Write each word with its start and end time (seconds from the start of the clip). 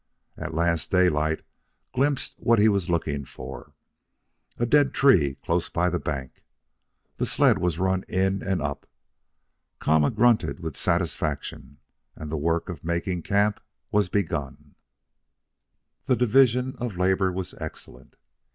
At 0.35 0.55
last 0.55 0.89
Daylight 0.89 1.45
glimpsed 1.93 2.33
what 2.39 2.57
he 2.57 2.67
was 2.67 2.89
looking 2.89 3.23
for, 3.23 3.75
a 4.57 4.65
dead 4.65 4.95
tree 4.95 5.35
close 5.43 5.69
by 5.69 5.91
the 5.91 5.99
bank. 5.99 6.41
The 7.17 7.27
sled 7.27 7.59
was 7.59 7.77
run 7.77 8.01
in 8.09 8.41
and 8.41 8.63
up. 8.63 8.87
Kama 9.77 10.09
grunted 10.09 10.59
with 10.59 10.75
satisfaction, 10.75 11.77
and 12.15 12.31
the 12.31 12.35
work 12.35 12.67
of 12.67 12.83
making 12.83 13.21
camp 13.21 13.59
was 13.91 14.09
begun. 14.09 14.73
The 16.07 16.15
division 16.15 16.75
of 16.79 16.97
labor 16.97 17.31
was 17.31 17.53
excellent. 17.61 18.15